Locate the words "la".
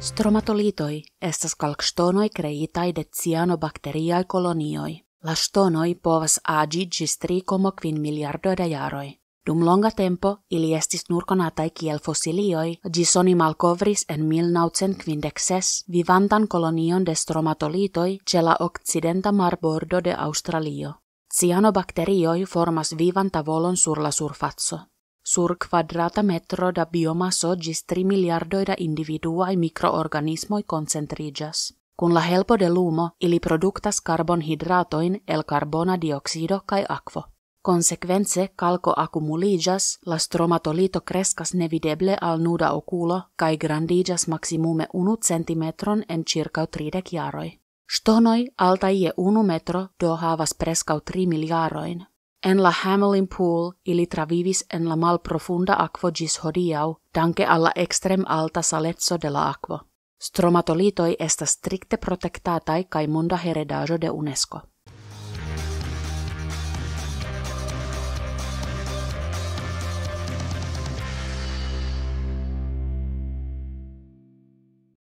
5.24-5.34, 18.42-18.56, 24.02-24.10, 32.14-32.20, 40.06-40.18, 52.62-52.72, 54.88-54.96, 59.30-59.48